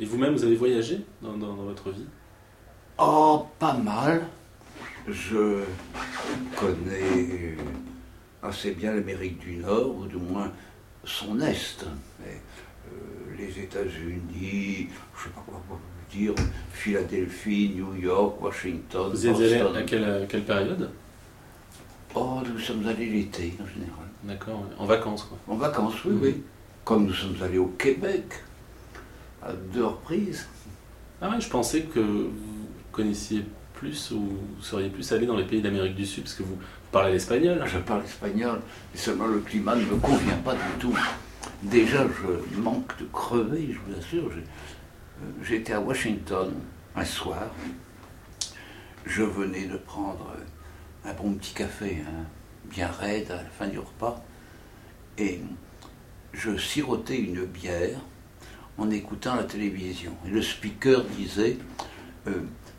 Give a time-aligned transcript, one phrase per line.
[0.00, 2.04] Et vous-même, vous avez voyagé dans, dans- dans votre vie?
[2.98, 4.22] Oh, pas mal.
[5.08, 5.62] Je
[6.56, 7.56] connais
[8.42, 10.50] assez bien l'Amérique du Nord, ou du moins
[11.04, 11.84] son Est.
[12.20, 12.40] Mais,
[12.92, 15.78] euh, les États-Unis, je sais pas quoi vous
[16.16, 16.34] dire,
[16.72, 20.90] Philadelphie, New York, Washington, Vous y êtes allé à quelle, à quelle période?
[22.14, 24.06] Oh, nous sommes allés l'été en général.
[24.24, 25.38] D'accord, en vacances quoi.
[25.46, 26.20] En vacances, oui, Mhm.
[26.22, 26.42] oui.
[26.84, 28.24] Comme nous sommes allés au Québec,
[29.42, 30.46] à deux reprises.
[31.20, 33.44] Ah ouais, je pensais que vous connaissiez
[33.74, 36.58] plus ou vous seriez plus allé dans les pays d'Amérique du Sud parce que vous
[36.90, 37.62] parlez l'espagnol.
[37.66, 38.60] Je parle espagnol,
[38.92, 40.96] mais seulement le climat ne me convient pas du tout.
[41.62, 42.06] Déjà,
[42.52, 44.30] je manque de crever, je vous assure.
[44.30, 46.52] Euh, J'étais à Washington
[46.94, 47.46] un soir.
[49.06, 50.34] Je venais de prendre
[51.04, 52.24] un bon petit café, hein,
[52.64, 54.22] bien raide à la fin du repas.
[55.16, 55.40] Et
[56.32, 57.98] je sirotais une bière
[58.78, 60.12] en écoutant la télévision.
[60.26, 61.58] Le speaker disait
[62.26, 62.32] euh,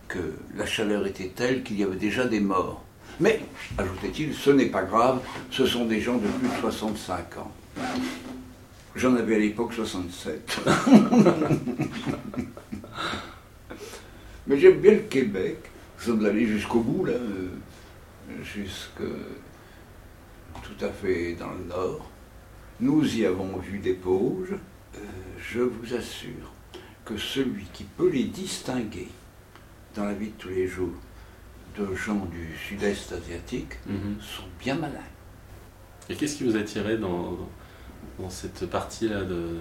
[0.07, 2.84] que la chaleur était telle qu'il y avait déjà des morts.
[3.20, 3.41] Mais,
[3.77, 5.20] ajoutait-il, ce n'est pas grave,
[5.51, 7.51] ce sont des gens de plus de 65 ans.
[8.96, 10.62] J'en avais à l'époque 67.
[14.48, 15.57] Mais j'aime bien le Québec.
[15.99, 17.49] Nous sommes allés jusqu'au bout, là, euh,
[20.63, 22.10] tout à fait dans le nord.
[22.79, 24.55] Nous y avons vu des Pauges.
[25.51, 26.51] Je vous assure
[27.05, 29.07] que celui qui peut les distinguer
[29.95, 30.93] dans la vie de tous les jours
[31.77, 34.17] de gens du sud-est asiatique Mhm.
[34.21, 34.99] sont bien malins.
[36.09, 37.37] Et qu'est-ce qui vous attirait dans,
[38.20, 39.55] dans cette partie-là de,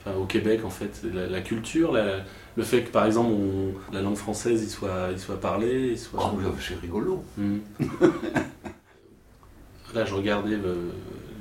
[0.00, 2.24] enfin, au Québec en fait la, la culture, la-
[2.56, 5.98] le fait que par exemple on- la langue française il soit, il soit parlé, il
[5.98, 6.32] soit.
[6.34, 7.22] Oh, là, c'est rigolo.
[7.36, 7.60] Mhm.
[9.94, 10.58] là, je regardais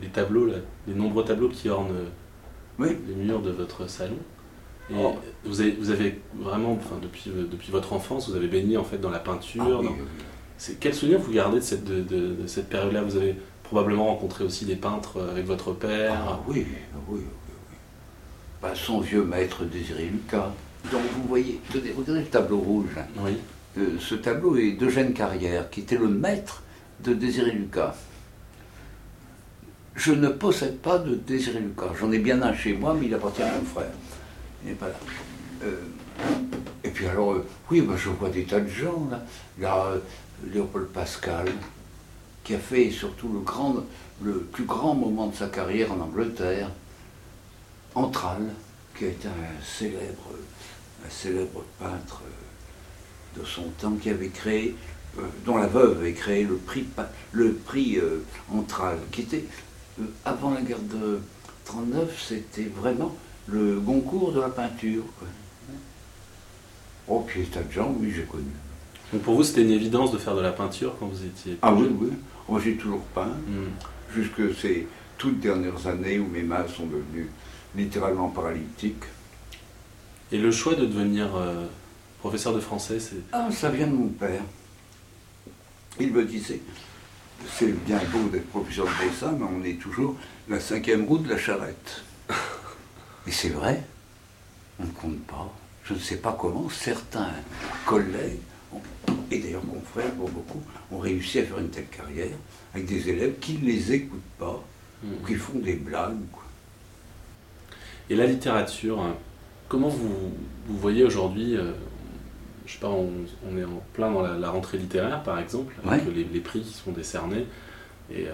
[0.02, 0.55] les tableaux, là,
[0.88, 1.95] les nombreux tableaux qui ornent
[2.80, 2.98] Oui.
[3.08, 4.18] les murs de votre salon.
[4.90, 5.16] Et Oh.
[5.46, 8.84] vous, avez, vous avez vraiment, enfin, depuis, euh, depuis votre enfance, vous avez baigné en
[8.84, 9.62] fait dans la peinture.
[9.64, 10.24] Ah oui, dans- oui, oui.
[10.58, 13.04] C'est quel souvenir vous gardez de cette, de, de- de cette période-là?
[13.04, 16.16] Vous avez probablement rencontré aussi des peintres euh, avec votre père.
[16.28, 16.76] Ah oui, oui,
[17.10, 17.26] oui, oui.
[18.62, 20.52] Bah, son vieux maître Désiré Lucas.
[20.92, 22.95] Donc vous voyez, tenez, regardez le tableau rouge.
[23.20, 23.32] Oui.
[23.78, 26.64] Euh, ce tableau est d'Eugène Carrière, qui était le maître
[27.04, 27.95] de Désiré Lucas.
[29.99, 31.92] Je ne possède pas de Désiré Lucas.
[31.99, 33.92] J'en ai bien un chez moi, mais il appartient à mon frère.
[34.64, 34.93] Il n'est pas là.
[35.65, 35.76] Euh,
[36.86, 39.21] et puis alors, euh, oui, bah, je vois des tas de gens là.
[39.59, 39.99] Là, euh,
[40.54, 41.49] Léopold Pascal,
[42.45, 43.43] qui a fait surtout
[44.23, 46.70] le, plus grand moment de sa carrière en Angleterre,
[47.93, 48.43] Antral,
[48.98, 50.30] qui a été un célèbre,
[51.05, 52.21] un célèbre peintre
[53.36, 54.77] de son temps, qui avait créé,
[55.45, 56.86] dont la veuve avait créé le prix,
[57.33, 57.99] le prix
[58.49, 59.43] Antral, qui était,
[60.26, 61.20] avant la guerre de
[61.65, 63.15] 39, c'était vraiment
[63.48, 65.04] le Goncourt de la peinture.
[65.17, 65.27] quoi.
[67.08, 68.43] Oh, tas de gens, oui, j'ai connu.
[69.11, 71.58] Donc pour vous, c'était une évidence de faire de la peinture quand vous étiez.
[71.61, 72.09] Ah oui, oui.
[72.48, 73.70] Moi, j'ai toujours peint, Hmm.
[74.15, 77.30] jusque ces toutes dernières années où mes mains sont devenues
[77.76, 79.04] littéralement paralytiques.
[80.32, 81.65] Et le choix de devenir euh,
[82.20, 83.17] professeur de français, c'est.
[83.32, 84.42] Ah, ça vient de mon père.
[85.99, 86.61] Il me disait,
[87.58, 90.16] c'est bien beau d'être professeur de dessin, mais on est toujours
[90.48, 92.04] la cinquième roue de la charrette.
[93.27, 93.83] Et c'est vrai,
[94.80, 95.52] on ne compte pas.
[95.83, 97.32] Je ne sais pas comment certains
[97.86, 98.39] collègues,
[99.32, 100.61] et d'ailleurs confrères pour beaucoup,
[100.92, 102.36] ont réussi à faire une telle carrière
[102.73, 104.64] avec des élèves qui ne les écoutent pas,
[105.02, 105.14] Hmm.
[105.14, 106.17] ou qui font des blagues.
[106.33, 106.44] quoi.
[108.10, 109.16] Et la littérature, hein,
[109.70, 110.33] comment vous,
[110.67, 111.71] vous voyez aujourd'hui euh,
[112.70, 113.10] Je sais pas, on,
[113.52, 116.14] on est en plein dans la, la rentrée littéraire par exemple, avec Ouais.
[116.14, 117.48] les, les prix qui sont décernés.
[118.12, 118.34] Et euh,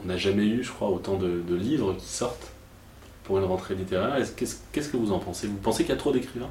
[0.00, 2.52] on n'a jamais eu, je crois, autant de, de livres qui sortent
[3.24, 4.14] pour une rentrée littéraire.
[4.14, 5.48] Est-ce- Qu'est-ce que vous en pensez?
[5.48, 6.48] Vous pensez qu'il y a trop d'écrivains?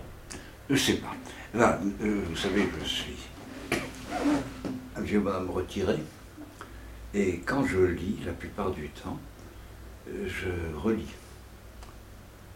[0.70, 1.16] Je ne sais pas.
[1.54, 3.16] Là, euh, vous savez, je suis
[4.98, 5.96] un vieux bonhomme retiré.
[7.14, 9.18] Et quand je lis, la plupart du temps,
[10.10, 11.06] euh, je relis.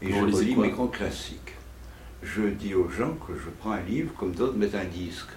[0.02, 1.54] Et Vous je relis mes grands classiques.
[2.24, 5.30] Je dis aux gens que je prends un livre comme d'autres mettent un disque.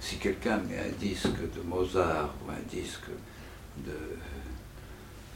[0.00, 3.08] Si quelqu'un met un disque de Mozart ou un disque
[3.86, 3.92] de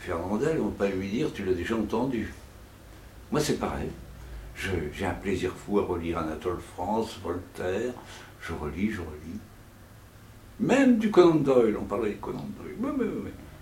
[0.00, 2.32] Fernandel, on ne va pas lui dire tu l'as déjà entendu.
[3.30, 3.88] Moi c'est pareil.
[4.54, 7.92] J'ai un plaisir fou à relire Anatole France, Voltaire.
[8.40, 9.40] Je relis, je relis.
[10.60, 13.02] Même du Conan Doyle, on parlait du Conan Doyle.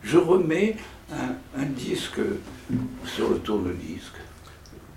[0.02, 0.76] Je remets
[1.10, 2.20] un, un disque
[3.04, 4.16] sur le tourne-disque.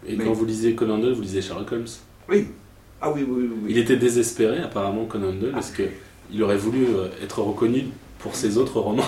[0.06, 1.88] Et quand vous lisez Conan Doyle, vous lisez Sherlock Holmes?
[2.30, 2.48] Oui.
[3.02, 3.58] Ah oui, oui, oui.
[3.64, 3.68] oui.
[3.72, 5.84] Il était désespéré apparemment Conan Doyle parce que
[6.32, 7.86] il aurait voulu euh, être reconnu
[8.20, 9.04] pour ses autres romans.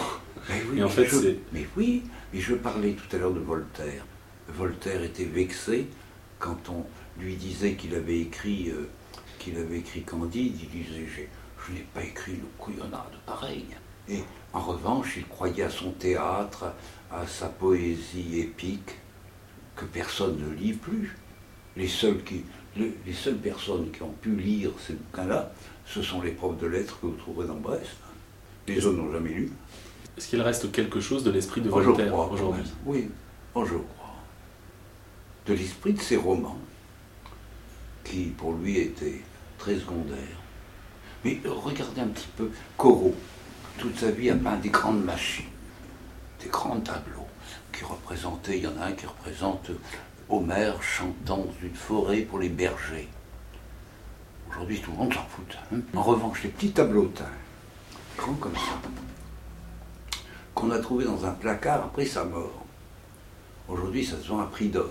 [0.49, 3.19] Mais oui, Et en mais fait, je- c'est- Mais oui, mais je parlais tout à
[3.19, 4.05] l'heure de Voltaire.
[4.47, 5.87] Voltaire était vexé
[6.39, 6.85] quand on
[7.21, 8.87] lui disait qu'il avait écrit, euh,
[9.39, 11.05] qu'il avait écrit Candide, il disait
[11.67, 13.65] je n'ai pas écrit une couillonnade pareille.
[14.07, 14.19] Et
[14.53, 16.65] en revanche, il croyait à son théâtre,
[17.11, 18.95] à sa poésie épique,
[19.75, 21.15] que personne ne lit plus.
[21.79, 22.43] Les seules, qui,
[22.77, 25.51] le- les seules personnes qui ont pu lire ces bouquins-là,
[25.87, 27.97] ce sont les profs de lettres que vous trouverez dans Brest.
[28.67, 29.51] Les autres n'ont jamais lu.
[30.17, 32.63] Est-ce qu'il reste quelque chose de l'esprit de je Voltaire aujourd'hui.
[32.85, 33.09] Oui,
[33.55, 34.15] moi, je crois.
[35.47, 36.59] De l'esprit de ses romans,
[38.03, 39.21] qui pour lui étaient
[39.57, 40.37] très secondaires.
[41.23, 43.15] Mais regardez un petit peu Corot.
[43.77, 45.45] Toute sa vie a peint des grandes machines,
[46.43, 47.27] des grands tableaux
[47.73, 49.71] qui représentaient, il y en a un qui représente
[50.29, 53.07] Homère chantant dans une forêt pour les bergers.
[54.49, 55.57] Aujourd'hui, tout le monde s'en fout.
[55.73, 55.79] hein.
[55.95, 57.11] En revanche, les petits tableaux
[58.17, 58.79] grands comme ça,
[60.53, 62.63] qu'on a trouvé dans un placard après sa mort.
[63.67, 64.89] Aujourd'hui, ça se vend à prix d'or.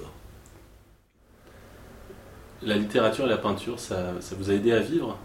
[2.62, 5.16] La littérature et la peinture, ça, ça vous a aidé à vivre?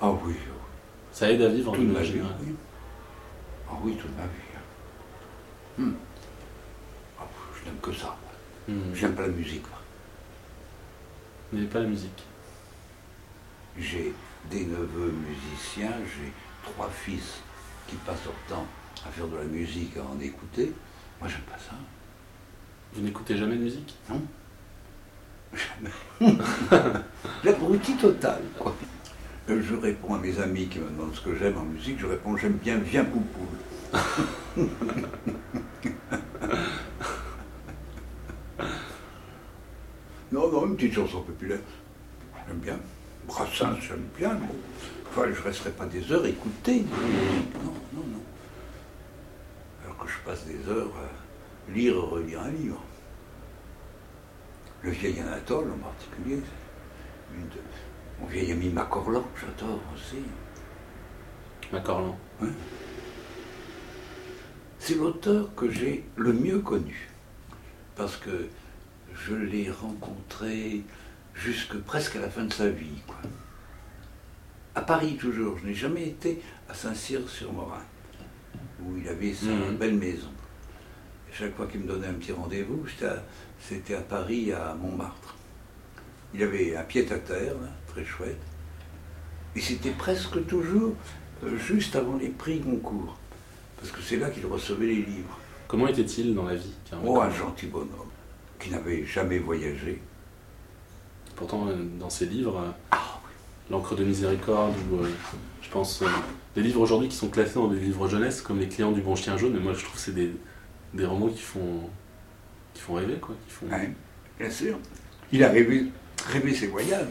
[0.00, 0.34] Ah oui,
[1.12, 2.20] Ça aide à vivre en toute ma manière vie.
[2.46, 2.54] Oui.
[3.68, 4.30] Ah oui, toute ma vie.
[5.78, 5.94] Hmm.
[7.20, 7.24] Ah,
[7.58, 8.16] je n'aime que ça.
[8.68, 8.94] Hmm.
[8.94, 9.62] J'aime pas la musique.
[11.50, 12.24] Vous n'aimez pas la musique
[13.78, 14.12] J'ai
[14.50, 16.32] des neveux musiciens, j'ai
[16.64, 17.40] trois fils
[17.86, 18.66] qui passent leur temps
[19.06, 20.72] à faire de la musique, à en écouter.
[21.20, 21.76] Moi, j'aime pas ça.
[22.92, 23.96] Vous n'écoutez jamais de musique?
[27.44, 28.74] L'abruti total, quoi.
[29.48, 32.06] Euh, Je réponds à mes amis qui me demandent ce que j'aime en musique, je
[32.06, 33.46] réponds j'aime bien Viens Poupoule.
[40.76, 41.58] non, non, une petite chanson populaire.
[42.46, 42.78] J'aime bien.
[43.26, 44.34] Brassens, j'aime bien.
[44.34, 44.46] mais
[45.10, 46.82] Enfin, je ne resterai pas des heures écouter.
[46.82, 48.20] Non, non, non.
[49.84, 52.82] Alors que je passe des heures à lire et relire un livre.
[54.82, 57.62] Le vieil Anatole en particulier, c'est une de-
[58.20, 60.18] mon vieil ami Macorlan, j'adore aussi.
[61.72, 62.16] Macorlan.
[64.78, 67.08] C'est l'auteur que j'ai le mieux connu,
[67.96, 68.46] parce que
[69.26, 70.82] je l'ai rencontré
[71.34, 73.02] jusque presque à la fin de sa vie.
[73.06, 73.16] Quoi.
[74.74, 77.82] À Paris toujours, je n'ai jamais été à Saint-Cyr-sur-Morin,
[78.82, 79.76] où il avait sa Mhm.
[79.76, 80.28] belle maison.
[81.30, 82.84] Et chaque fois qu'il me donnait un petit rendez-vous,
[83.60, 85.34] c'était à, à Paris, à Montmartre.
[86.34, 88.40] Il avait un pied-à-terre, là, très chouette,
[89.54, 90.94] et c'était presque toujours
[91.44, 93.16] euh, juste avant les prix Goncourt,
[93.78, 95.38] parce que c'est là qu'il recevait les livres.
[95.68, 96.72] Comment était-il dans la vie
[97.04, 97.90] Oh, un gentil bonhomme,
[98.58, 100.00] qui n'avait jamais voyagé.
[101.34, 103.16] Pourtant, euh, dans ses livres, euh, Ah
[103.68, 105.08] L'encre de miséricorde, ou euh,
[105.60, 106.06] je pense euh,
[106.54, 109.16] des livres aujourd'hui qui sont classés dans des livres jeunesse, comme Les clients du bon
[109.16, 110.30] chien jaune, mais moi je trouve que c'est des,
[110.94, 111.90] des romans qui font,
[112.74, 113.34] qui font rêver, quoi.
[113.48, 113.66] Qui font...
[113.66, 113.90] Ouais,
[114.38, 114.78] bien sûr.
[115.32, 115.86] Il a rêvé,
[116.28, 117.08] rêvé ses voyages.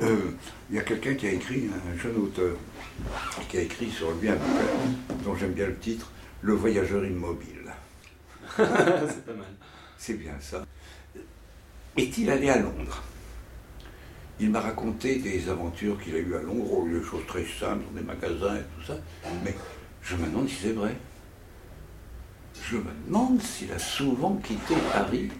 [0.00, 0.30] Euh,
[0.70, 2.56] il y a quelqu'un qui a écrit, un jeune auteur,
[3.50, 7.72] qui a écrit sur lui un bouquin dont j'aime bien le titre, Le voyageur immobile.
[8.56, 8.64] c'est
[9.26, 9.52] pas mal.
[9.98, 10.64] C'est bien ça.
[11.96, 13.02] Est-il allé à Londres?
[14.40, 18.00] Il m'a raconté des aventures qu'il a eues à Londres, des choses très simples, dans
[18.00, 18.96] des magasins et tout ça.
[19.44, 19.54] Mais
[20.02, 20.96] je me demande si c'est vrai.
[22.62, 25.30] Je me demande s'il a souvent quitté Paris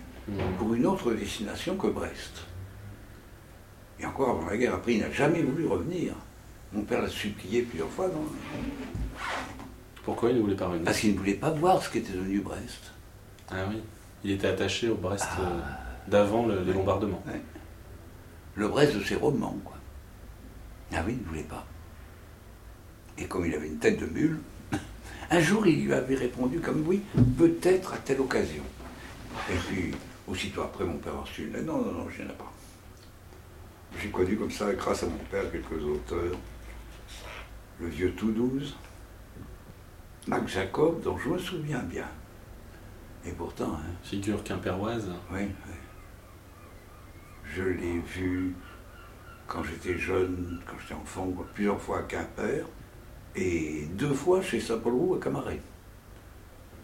[0.58, 2.44] pour une autre destination que Brest.
[4.00, 6.14] Et encore avant la guerre, après, il n'a jamais voulu revenir.
[6.72, 8.26] Mon père l'a supplié plusieurs fois, non?
[10.04, 10.84] Pourquoi il ne voulait pas revenir?
[10.84, 12.92] Parce qu'il ne voulait pas voir ce qu'était devenu Brest.
[13.50, 13.80] Ah oui,
[14.24, 15.40] il était attaché au Brest Ah.
[15.42, 15.60] euh,
[16.10, 17.22] d'avant le- les bombardements.
[18.54, 19.76] Le Brest de ses romans, quoi.
[20.92, 21.64] Ah oui, il ne voulait pas.
[23.18, 24.38] Et comme il avait une tête de mule,
[25.30, 27.02] un jour il lui avait répondu comme oui,
[27.36, 28.62] peut-être à telle occasion.
[29.50, 29.92] Et puis,
[30.26, 32.52] aussitôt après, mon père a reçu une non, non, non, je n'y en ai pas.
[34.00, 36.36] J'ai connu comme ça, grâce à mon père, quelques auteurs.
[37.80, 38.76] Le vieux Toulouse,
[40.26, 42.06] Mac Jacob, dont je me souviens bien.
[43.26, 45.08] Et pourtant, hein, Figure quimpéroise.
[45.32, 45.72] oui, oui.
[47.54, 48.54] Je l'ai vu
[49.46, 52.66] quand j'étais jeune, quand j'étais enfant, plusieurs fois à Quimper,
[53.34, 55.60] et deux fois chez Saint-Paul-Roux à Camaret.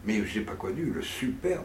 [0.07, 1.65] Mais je n'ai pas connu le superbe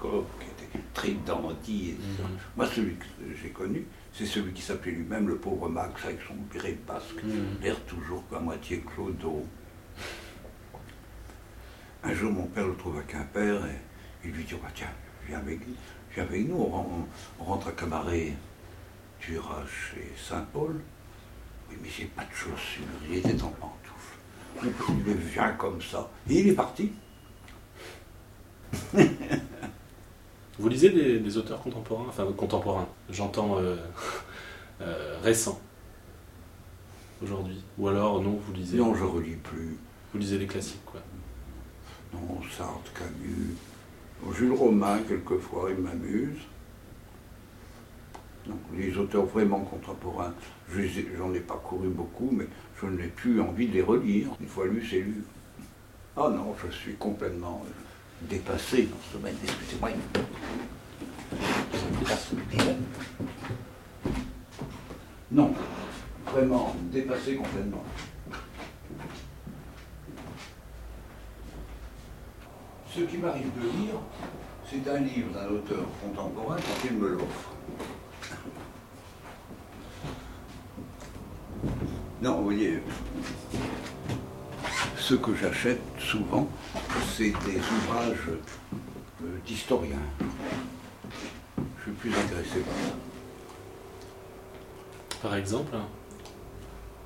[0.00, 0.06] qui
[0.46, 1.90] était très dandy.
[1.90, 2.28] Et tout ça.
[2.28, 2.38] Mhm.
[2.56, 3.04] Moi, celui que
[3.42, 7.62] j'ai connu, c'est celui qui s'appelait lui-même le pauvre Max, avec son béret basque, Mhm.
[7.62, 9.44] l'air toujours à moitié clodo.
[12.04, 13.76] Un jour, mon père le trouve à Quimper et
[14.24, 14.86] il lui dit oh, bah, Tiens,
[15.26, 15.60] viens avec,
[16.14, 17.06] viens avec nous, on, ren-
[17.40, 18.34] on rentre à Camaret.
[19.20, 20.80] Tu iras chez Saint-Paul
[21.68, 22.84] Oui, mais j'ai pas de chaussures.
[23.10, 24.16] Il était en pantoufles.
[25.06, 26.08] Il vient comme ça.
[26.30, 26.92] Et il est parti.
[30.58, 32.06] Vous lisez des, des auteurs contemporains?
[32.08, 33.76] Enfin, contemporains, j'entends euh,
[34.80, 35.60] euh, récents,
[37.22, 37.62] aujourd'hui.
[37.78, 39.76] Ou alors, non, vous lisez, Non, je relis plus.
[40.12, 41.00] vous lisez les classiques, quoi.
[42.12, 43.54] Non, Sartre, Camus.
[44.34, 46.40] Jules Romain, quelquefois, il m'amuse.
[48.46, 50.34] Donc, les auteurs vraiment contemporains,
[50.70, 52.46] j'en ai parcouru beaucoup, mais
[52.80, 54.28] je n'ai plus envie de les relire.
[54.40, 55.22] Une fois lu, c'est lu.
[56.16, 59.36] Ah non, je suis complètement euh, dépassé dans ce domaine.
[59.44, 59.90] Excusez-moi.
[65.30, 65.52] Non,
[66.26, 67.84] vraiment dépassé complètement.
[72.94, 73.94] Ce qui m'arrive de lire,
[74.68, 77.50] c'est un livre d'un auteur contemporain quand il me l'offre.
[82.22, 82.82] Non, vous voyez,
[84.96, 86.48] ce que j'achète souvent,
[87.16, 88.28] c'est des ouvrages
[89.22, 89.96] euh, d'historiens.
[91.78, 92.94] Je suis plus intéressé par ça.
[95.22, 95.76] Par exemple,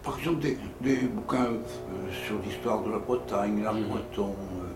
[0.02, 3.88] Par exemple, des, des bouquins euh, sur l'histoire de la Bretagne, l'art Mhm.
[3.88, 4.72] breton, euh,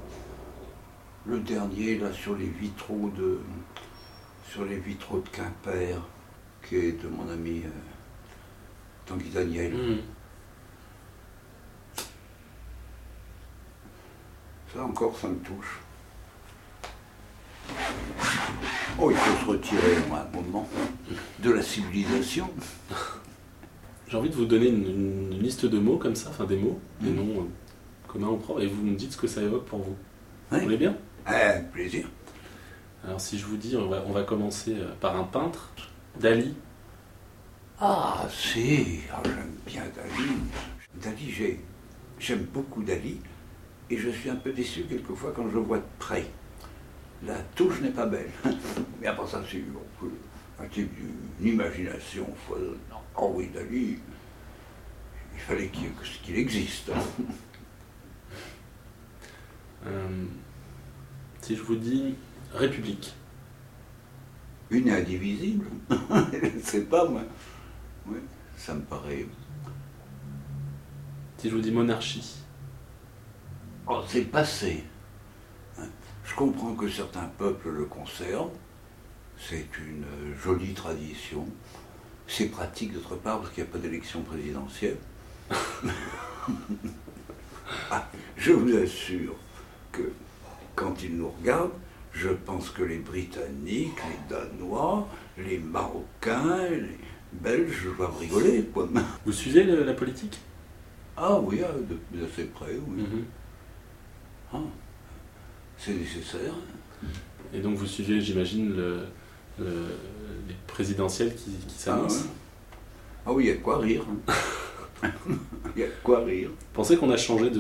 [1.26, 3.40] le dernier là sur les vitraux de
[4.50, 6.00] sur les vitraux de Quimper,
[6.66, 7.68] qui est de mon ami euh,
[9.06, 9.75] Tanguy Daniel.
[9.75, 9.99] hmm,
[14.75, 15.80] Ça encore, ça me touche.
[18.99, 20.68] Oh, il faut se retirer à un moment
[21.42, 22.49] de la civilisation.
[24.09, 26.80] j'ai envie de vous donner une, une liste de mots comme ça, enfin des mots,
[27.00, 27.16] des Mhm.
[27.16, 27.47] noms euh,
[28.09, 29.97] communs ou propres, et vous me dites ce que ça évoque pour vous.
[30.50, 30.97] Vous voulez bien?
[31.28, 32.06] Eh, plaisir.
[33.04, 35.73] Alors si je vous dis, on va, on va commencer euh, par un peintre,
[36.18, 36.54] Dali.
[37.80, 40.30] Ah, si, ah, j'aime bien Dali.
[40.95, 41.61] Dali, j'ai-
[42.18, 43.21] j'aime beaucoup Dali,
[43.90, 46.26] et je suis un peu déçu quelquefois quand je le vois de près.
[47.26, 48.30] La touche n'est pas belle,
[49.00, 49.80] mais après ça, c'est bon,
[50.61, 52.26] un type d'une imagination.
[53.16, 53.99] Oh oui, Dali,
[55.35, 55.90] il fallait qu'il
[56.23, 56.90] qu'il existe.
[59.87, 60.25] Euh,
[61.47, 62.17] si je vous dis
[62.53, 63.15] République,
[64.71, 67.23] Une est indivisible, je ne sais pas moi.
[68.05, 68.19] Oui,
[68.57, 69.26] ça me paraît.
[71.38, 72.35] si je vous dis monarchie,
[73.87, 74.83] Oh, c'est le passé.
[76.25, 78.50] Je comprends que certains peuples le conservent.
[79.38, 80.05] C'est une
[80.43, 81.47] jolie tradition.
[82.26, 84.99] C'est pratique d'autre part parce qu'il n'y a pas d'élection présidentielle.
[87.91, 89.35] Ah, je vous assure
[89.91, 90.12] que
[90.76, 91.73] quand ils nous regardent,
[92.12, 96.99] je pense que les Britanniques, les Danois, les Marocains, les
[97.33, 98.62] Belges doivent rigoler.
[98.73, 98.88] Quoi.
[99.26, 100.38] vous suivez le- la politique?
[101.16, 103.02] Ah oui, ah, de- d'assez près, oui.
[103.02, 103.25] Mhm.
[104.52, 104.59] Ah,
[105.78, 106.54] c'est nécessaire.
[107.52, 109.00] Et donc vous suivez, j'imagine, le,
[109.59, 109.88] le-
[110.49, 112.23] les présidentielles qui, qui Ah, s'annoncent?
[112.25, 112.30] ouais.
[113.26, 114.04] Ah oui, il y a de quoi rire.
[115.76, 116.49] Il y a de quoi rire.
[116.50, 117.50] Vous pensez qu'on a changé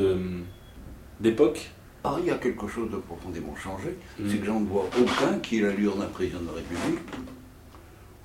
[1.20, 1.70] d'époque?
[2.04, 3.96] Ah, il y a quelque chose de profondément changé.
[4.18, 4.30] Mm.
[4.30, 7.00] C'est que j'en vois aucun qui ait l'allure d'un président de la République.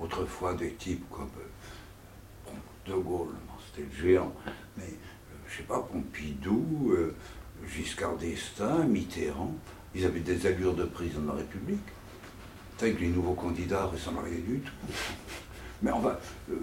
[0.00, 3.34] Autrefois, des types comme euh, De Gaulle,
[3.74, 4.32] c'était le géant,
[4.76, 7.14] mais euh, je sais pas, Pompidou, euh,
[7.68, 9.54] Giscard d'Estaing, Mitterrand,
[9.94, 11.80] ils avaient des allures de président de la République.
[12.80, 14.72] Avec les nouveaux candidats, n'a rien du tout.
[15.82, 16.16] Mais enfin,
[16.50, 16.54] euh,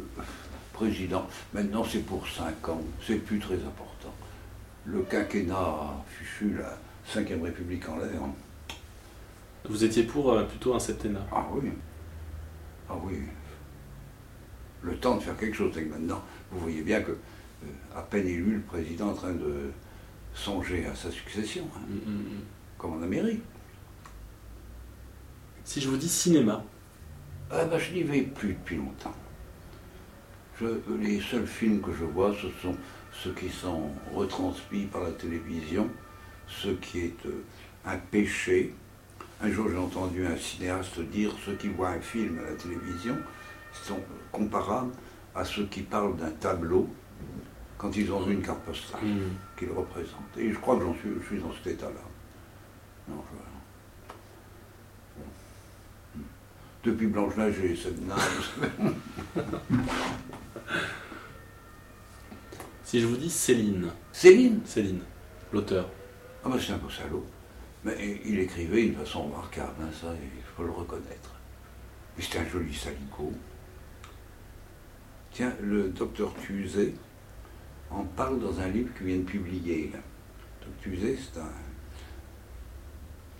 [0.73, 4.13] président, maintenant c'est pour 5 ans, c'est plus très important.
[4.85, 6.77] Le quinquennat fichu, la
[7.13, 8.21] 5ème République en l'air.
[9.67, 11.25] Vous étiez pour euh, plutôt un septennat.
[11.31, 11.71] Ah oui.
[12.89, 13.17] Ah oui.
[14.81, 15.73] Le temps de faire quelque chose.
[15.73, 19.31] Que maintenant, vous voyez bien que, euh, à peine élu, le président est en train
[19.33, 19.71] de
[20.33, 22.41] songer à sa succession, hein, Mm, mm, mm.
[22.77, 23.41] comme en Amérique.
[25.65, 26.63] Si je vous dis cinéma,
[27.51, 29.15] Ah ben, je n'y vais plus depuis longtemps.
[30.61, 32.75] Je- les seuls films que je vois, ce sont
[33.11, 35.89] ceux qui sont retransmis par la télévision,
[36.49, 37.43] ce qui est euh,
[37.85, 38.73] un péché.
[39.41, 43.15] Un jour, j'ai entendu un cinéaste dire ceux qui voient un film à la télévision
[43.71, 43.99] sont
[44.31, 44.91] comparables
[45.35, 46.89] à ceux qui parlent d'un tableau
[47.77, 49.19] quand ils ont vu une carte postale mm,
[49.57, 50.37] qu'il représente.
[50.37, 52.01] Et je crois que j'en suis, je suis dans cet état-là.
[53.07, 53.23] Non,
[56.83, 58.51] je- Depuis Blanche-Neige et cette nage.
[62.83, 64.59] si je vous dis Céline, Céline?
[64.65, 65.01] Céline,
[65.53, 65.87] l'auteur,
[66.43, 67.25] Ah ben c'est un beau salaud.
[67.83, 71.35] Mais il écrivait d'une façon remarquable, hein, ça, il faut le reconnaître.
[72.17, 73.31] Et c'était un joli salico.
[75.31, 76.93] Tiens, le docteur Tuzet
[77.89, 79.91] en parle dans un livre qu'il vient de publier.
[79.93, 79.99] Là.
[80.61, 81.51] Docteur Tuzet, c'est un,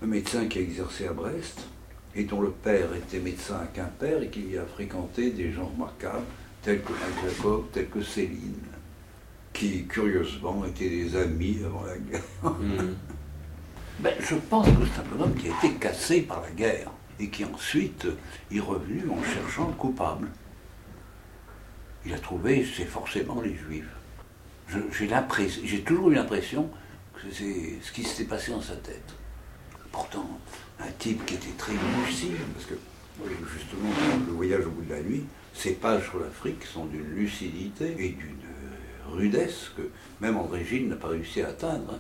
[0.04, 1.68] un médecin qui a exercé à Brest
[2.16, 6.26] et dont le père était médecin à Quimper et qui a fréquenté des gens remarquables
[6.62, 8.64] tels que Jacob, tels que Céline,
[9.60, 12.22] qui curieusement étaient des amis avant la guerre.
[12.44, 12.96] Hmm.
[14.00, 16.90] ben, je pense que c'est un homme qui a été cassé par la guerre
[17.20, 18.08] et qui ensuite
[18.54, 20.30] est revenu en cherchant le coupable.
[22.06, 23.90] Il a trouvé, c'est forcément les Juifs.
[25.64, 26.70] J'ai toujours eu l'impression
[27.14, 29.14] que c'est ce qui s'était passé dans sa tête.
[29.92, 30.40] Pourtant,
[30.80, 32.76] un type qui était très lucide, parce que
[33.54, 33.90] justement,
[34.26, 38.10] le voyage au bout de la nuit, ces pages sur l'Afrique sont d'une lucidité et
[38.10, 38.49] d'une
[39.10, 39.84] rudesse que
[40.22, 42.00] même André Gilles n'a pas réussi à atteindre.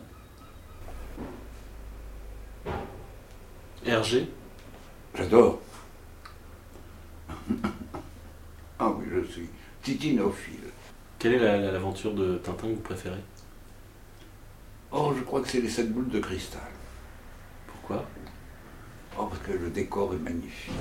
[3.85, 4.29] Hergé?
[5.15, 5.61] J'adore.
[8.79, 9.49] ah oui, je suis
[9.81, 10.55] titinophile.
[11.17, 13.23] Quelle est l'aventure de Tintin que vous préférez?
[14.91, 16.61] Oh, je crois que c'est les sept boules de cristal.
[17.67, 18.05] Pourquoi?
[19.17, 20.73] Oh, parce que le décor est magnifique.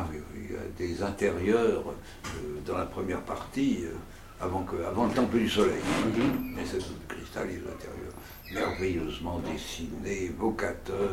[0.00, 3.92] Ah oui, oui, il y a des intérieurs euh, dans la première partie, euh,
[4.40, 5.82] avant, que, avant le temple du soleil.
[6.06, 6.54] Mhm.
[6.56, 8.14] Mais c'est de cristal, les intérieurs
[8.54, 11.12] merveilleusement dessinés, évocateurs.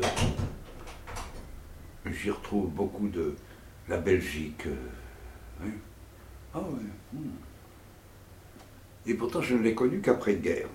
[2.06, 3.36] J'y retrouve beaucoup de
[3.90, 4.68] la Belgique.
[4.68, 5.68] Euh,
[6.54, 6.86] ah oui.
[7.12, 7.36] Hmm.
[9.06, 10.70] Et pourtant, je ne l'ai connu qu'après-guerre.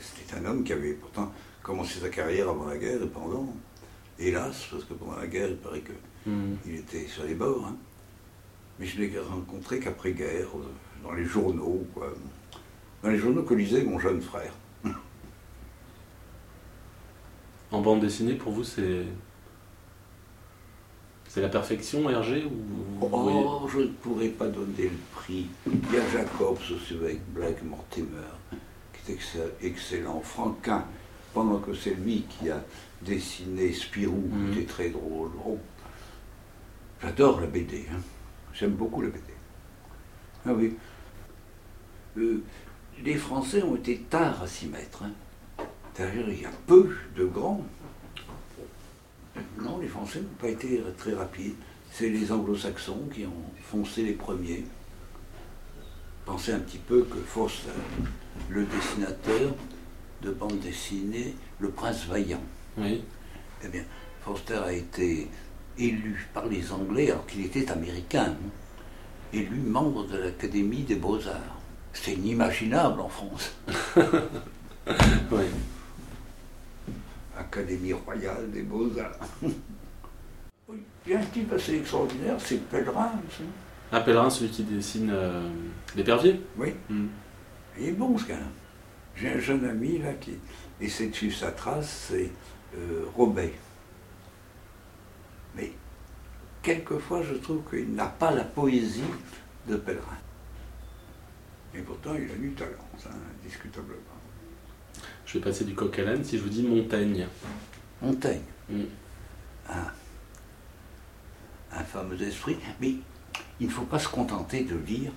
[0.00, 1.32] C'était un homme qui avait pourtant
[1.62, 3.46] commencé sa carrière avant la guerre et pendant.
[4.18, 5.92] Hélas, parce que pendant la guerre, il paraît que
[6.26, 6.54] Hmm.
[6.66, 7.66] Il était sur les bords.
[7.66, 7.76] Hein.
[8.78, 12.12] Mais je ne l'ai rencontré qu'après-guerre, euh, dans les journaux, quoi.
[13.02, 14.52] Dans les journaux que lisait mon jeune frère.
[17.72, 19.04] En bande dessinée, pour vous, c'est.
[21.26, 25.46] C'est la perfection, Hergé ou Oh, je ne pourrais pas donner le prix.
[25.66, 28.28] Il y a Jacobs aussi avec Black Mortimer,
[28.92, 29.18] qui est
[29.62, 30.20] excellent.
[30.20, 30.84] Franquin,
[31.32, 32.62] pendant que c'est lui qui a
[33.00, 34.52] dessiné Spirou, qui hmm.
[34.52, 35.30] était très drôle.
[35.46, 35.58] Oh,
[37.02, 37.84] J'adore la BD.
[37.90, 38.00] Hein.
[38.54, 39.22] J'aime beaucoup la BD.
[40.46, 40.76] Ah oui.
[42.16, 42.42] Euh,
[43.02, 45.02] les Français ont été tard à s'y mettre.
[45.02, 45.12] Hein.
[45.96, 47.64] D'ailleurs, il y a peu de grands.
[49.58, 51.54] Non, les Français n'ont pas été très rapides.
[51.90, 54.64] C'est les Anglo-Saxons qui ont foncé les premiers.
[56.24, 57.70] Pensez un petit peu que Foster,
[58.48, 59.54] le dessinateur
[60.22, 62.42] de bande dessinée, Le Prince Vaillant.
[62.78, 63.02] Oui.
[63.64, 63.82] Eh bien,
[64.24, 65.28] Foster a été
[65.78, 68.50] élu par les Anglais alors qu'il était américain, hein.
[69.32, 71.58] élu membre de l'Académie des Beaux-Arts.
[71.92, 73.52] C'est inimaginable en France.
[74.86, 75.44] oui.
[77.36, 79.18] Académie royale des Beaux-Arts.
[81.04, 83.10] Il y a un type assez extraordinaire, c'est Pellerin.
[83.90, 85.48] Ah, Pellerin, celui qui dessine euh,
[85.96, 86.74] l'épervier Oui.
[86.88, 87.08] Hmm.
[87.78, 88.46] Il est bon ce gars-là.
[89.16, 90.32] J'ai un jeune ami là qui
[90.80, 92.30] essaie de suivre sa trace, c'est
[92.76, 93.52] euh, Robet.
[95.56, 95.72] Mais
[96.62, 99.02] quelquefois, je trouve qu'il n'a pas la poésie
[99.68, 100.18] de Pèlerin.
[101.74, 103.10] Et pourtant, il a du talent, ça,
[103.40, 103.98] indiscutablement.
[105.24, 107.26] Je vais passer du coq à l'âne si je vous dis Montaigne.
[108.02, 108.42] Montaigne.
[108.68, 108.82] Mm.
[109.70, 112.58] Un, fameux esprit.
[112.80, 112.96] Mais
[113.60, 115.12] il ne faut pas se contenter de lire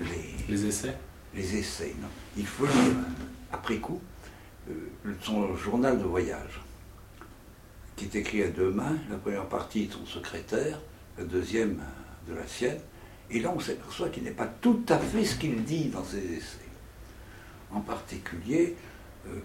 [0.00, 0.96] les, les essais.
[1.34, 2.08] Les essais, non.
[2.36, 2.94] Il faut lire,
[3.52, 4.00] après coup,
[4.70, 4.72] euh,
[5.20, 6.60] son journal de voyage
[7.96, 10.78] qui est écrit à deux mains, la première partie de son secrétaire,
[11.18, 11.80] la deuxième
[12.28, 12.78] de la sienne,
[13.30, 16.18] et là on s'aperçoit qu'il n'est pas tout à fait ce qu'il dit dans ses
[16.18, 16.58] essais.
[17.72, 18.76] En particulier,
[19.26, 19.40] euh,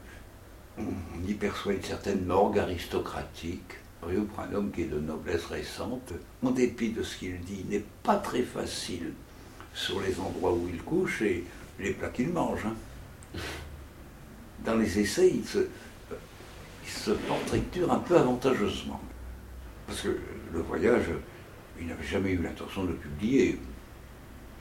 [0.78, 3.76] on, y perçoit une certaine morgue aristocratique.
[4.00, 4.10] Pour
[4.40, 8.18] un homme qui est de noblesse récente, en dépit de ce qu'il dit, n'est pas
[8.18, 9.14] très facile
[9.76, 11.44] sur les endroits où il couche et
[11.80, 12.66] les plats qu'il mange.
[12.66, 13.40] Hein.
[14.66, 15.68] Dans les essais, il se,
[16.90, 19.02] se portraiture un peu avantageusement.
[19.88, 20.18] Parce que
[20.54, 21.06] le voyage,
[21.80, 23.60] il n'avait jamais eu l'intention de le publier.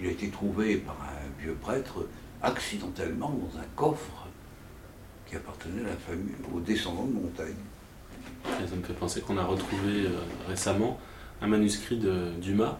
[0.01, 2.07] Il a été trouvé par un vieux prêtre
[2.43, 4.27] accidentellement dans un coffre
[5.27, 7.55] qui appartenait à la famille, aux descendants de Montaigne.
[8.45, 10.99] ça me fait penser qu'on a retrouvé euh, récemment
[11.41, 12.79] un manuscrit de Dumas.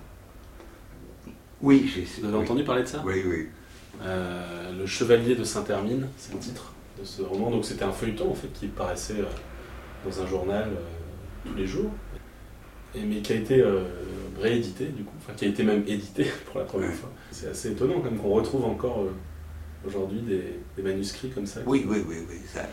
[1.61, 3.03] Oui, j'ai Vous avez entendu parler de ça?
[3.05, 3.49] Oui, oui.
[4.03, 7.51] Euh, le Chevalier de Saint-Hermine, c'est le titre de ce roman.
[7.51, 9.25] Donc c'était un feuilleton en fait qui paraissait euh,
[10.05, 11.91] dans un journal euh, tous les jours,
[12.95, 13.85] et, mais qui a été euh,
[14.39, 17.11] réédité du coup, enfin qui a été même édité pour la première fois.
[17.31, 19.07] C'est assez étonnant quand même qu'on retrouve encore
[19.87, 21.61] aujourd'hui des, manuscrits comme ça.
[21.67, 22.67] Oui, oui, oui, oui, ça,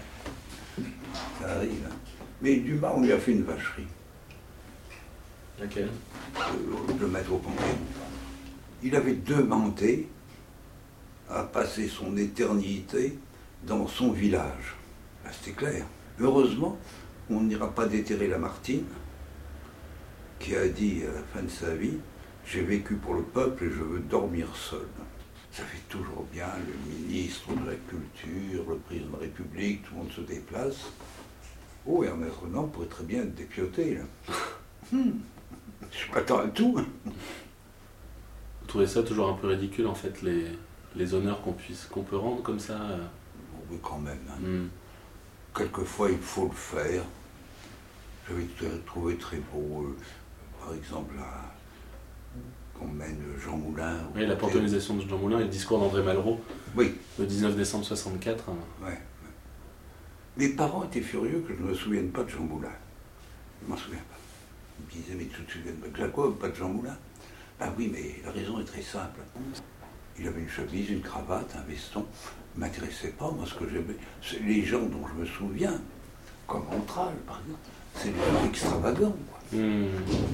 [1.42, 1.88] ça arrive.
[2.42, 3.88] Mais Dumas, on lui a fait une vacherie.
[5.60, 5.90] Laquelle?
[7.00, 7.42] Le maître au
[8.84, 10.08] Il avait demandé
[11.30, 13.18] à passer son éternité
[13.64, 14.76] dans son village.
[15.32, 15.86] C'était clair.
[16.20, 16.78] Heureusement
[17.30, 18.86] on n'ira pas déterrer Lamartine,
[20.40, 21.98] qui a dit à la fin de sa vie
[22.46, 24.88] J'ai vécu pour le peuple et je veux dormir seul.
[25.52, 29.94] Ça fait toujours bien le ministre de la Culture, le président de la République, tout
[29.96, 30.92] le monde se déplace.
[31.86, 34.04] Oh, Ernest Renan pourrait très bien être dépioté, là.
[34.90, 35.20] Hmm.
[35.92, 36.80] Je suis pas tant à tout.
[37.04, 40.46] Vous trouvez ça toujours un peu ridicule, en fait, les,
[40.96, 42.80] les honneurs qu'on puisse qu'on peut rendre comme ça
[43.82, 44.18] quand même.
[44.30, 44.40] hein.
[44.42, 44.68] Hmm.
[45.56, 47.04] Quelquefois, il faut le faire.
[48.30, 48.46] J'avais
[48.86, 49.96] trouvé très beau, euh,
[50.64, 51.16] par exemple,
[52.78, 53.98] qu'on mène Jean Moulin.
[54.16, 56.40] Oui, la panthéonisation de Jean Moulin et le discours d'André Malraux,
[56.76, 58.50] Oui, le 19 décembre 64.
[58.50, 58.54] hein.
[58.84, 58.98] ouais, ouais.
[60.38, 62.70] Mes parents étaient furieux que je ne me souvienne pas de Jean Moulin.
[63.62, 64.18] Je ne m'en souviens pas.
[64.80, 66.96] Ils me disaient, mais tu te souviens pas de Jacob, pas de Jean Moulin?
[67.60, 69.22] Ben oui, mais la raison est très simple.
[70.20, 72.06] Il avait une chemise, une cravate, un veston.
[72.56, 73.96] Ne m'intéressait pas, moi, ce que j'aimais.
[74.22, 75.80] C'est les gens dont je me souviens,
[76.48, 77.60] comme Antral, par exemple,
[77.96, 79.16] c'est des gens extravagants.
[79.30, 79.60] quoi.
[79.60, 79.86] Hmm,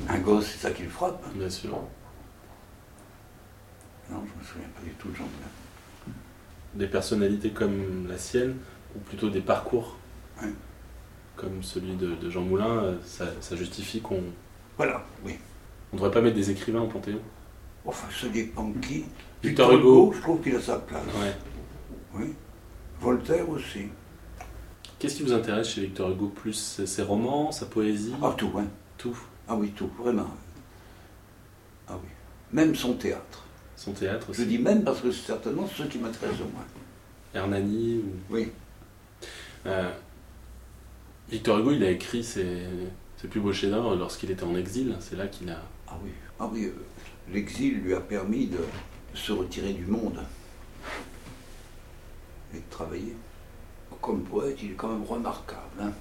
[0.10, 1.22] Un gosse, c'est ça qui le frappe.
[1.36, 1.72] bien sûr.
[4.10, 6.14] Non, je me souviens pas du tout de Jean Moulin.
[6.76, 8.56] Des personnalités comme la sienne,
[8.96, 9.98] ou plutôt des parcours
[10.42, 10.50] Ouais.
[11.36, 14.24] comme celui de, de Jean Moulin, euh, ça, ça justifie qu'on
[14.78, 15.38] Voilà, oui.
[15.92, 17.20] ne devrait pas mettre des écrivains au Panthéon?
[17.86, 19.06] Enfin, ce dépend qui.
[19.44, 20.14] Victor Hugo.
[20.16, 21.04] je trouve qu'il a sa place.
[21.22, 21.34] Ouais.
[22.16, 22.34] Oui.
[23.02, 23.88] Voltaire aussi.
[25.00, 26.82] Qu'est-ce qui vous intéresse chez Victor Hugo Plus?
[26.86, 28.66] Ses, romans, sa poésie, Ah, tout, hein.
[28.98, 29.18] tout
[29.50, 30.30] Ah oui, tout, vraiment.
[31.90, 32.10] Ah oui.
[32.54, 33.44] Même son théâtre.
[33.76, 36.64] Son théâtre Je aussi dis même parce que c'est certainement ce qui m'intéresse au moins.
[37.34, 38.50] Hernani ou- Oui.
[39.66, 39.92] Euh,
[41.30, 42.60] Victor Hugo, il a écrit ses,
[43.18, 44.96] ses plus beaux chefs-d'œuvre lorsqu'il était en exil.
[45.02, 45.60] C'est là qu'il a.
[45.90, 46.12] Ah oui.
[46.40, 46.74] Ah oui, euh,
[47.32, 48.60] l'exil lui a permis de
[49.14, 50.20] se retirer du monde
[52.54, 53.16] et de travailler.
[54.02, 55.62] Comme poète, il est quand même remarquable.
[55.80, 55.92] hein.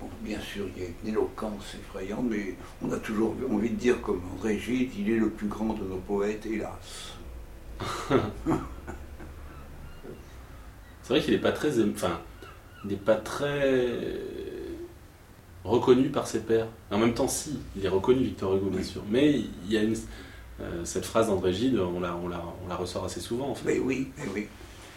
[0.00, 3.74] Bon, bien sûr, il y a une éloquence effrayante, mais on a toujours envie de
[3.74, 7.14] dire, comme André Gide, il est le plus grand de nos poètes, hélas.
[11.02, 11.82] C'est vrai qu'il n'est pas très.
[11.82, 12.20] Enfin,
[12.84, 14.16] il n'est pas très
[15.64, 16.68] reconnu par ses pairs.
[16.90, 19.02] En même temps, si, il est reconnu, Victor Hugo, bien sûr.
[19.10, 19.96] Mais il y a une.
[20.60, 23.54] Euh, cette phrase d'André Gide, on la, on, la, on la ressort assez souvent, en
[23.54, 23.72] fait.
[23.74, 24.48] Mais oui, mais oui.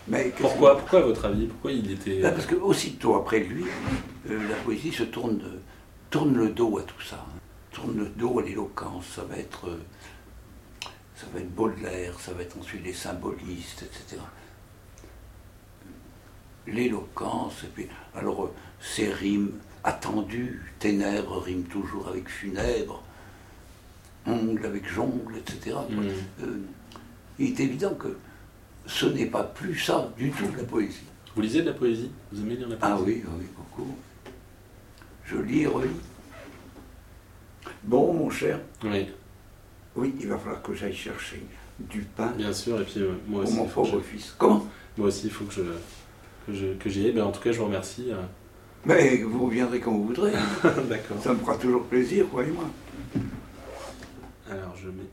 [0.07, 2.19] Mais Pourquoi, pourquoi, à votre avis Pourquoi il était.
[2.19, 3.63] Là, parce que aussitôt après lui,
[4.29, 5.41] euh, la poésie se tourne,
[6.35, 7.15] le dos à tout ça.
[7.25, 7.39] hein.
[7.71, 9.05] Tourne le dos à l'éloquence.
[9.15, 9.79] Ça va être, euh,
[11.15, 14.21] ça va être Baudelaire, ça va être ensuite les symbolistes, etc.
[16.67, 18.49] L'éloquence, et puis alors
[18.79, 19.51] ces rimes
[19.83, 23.03] attendues, ténèbres rime toujours avec funèbre,
[24.25, 25.75] ongle avec jongle, etc.
[25.89, 25.99] Hmm.
[26.43, 26.57] Euh,
[27.39, 28.17] il est évident que
[28.85, 31.03] ce n'est pas plus ça du tout la poésie.
[31.35, 32.11] Vous lisez de la poésie?
[32.31, 32.93] Vous aimez lire la poésie?
[32.95, 33.95] Ah oui, oui, beaucoup.
[35.25, 35.89] Je lis et relis.
[37.83, 39.07] Bon, mon cher, Oui,
[39.95, 41.41] oui, il va falloir que j'aille chercher
[41.79, 42.79] du pain bien sûr.
[42.79, 43.57] Et puis, euh, moi pour aussi.
[43.57, 44.35] mon que pauvre fils.
[44.37, 44.67] Comment?
[44.97, 45.61] Moi aussi, il faut que je
[46.45, 47.11] que je que j'y aille.
[47.13, 48.07] Ben, en tout cas, je vous remercie.
[48.11, 48.21] euh.
[48.85, 50.31] Mais vous reviendrez quand vous voudrez.
[50.89, 51.17] D'accord.
[51.21, 52.65] Ça me fera toujours plaisir, croyez-moi.
[54.49, 55.09] Alors, je mets